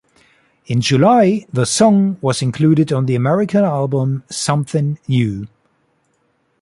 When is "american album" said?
3.13-4.23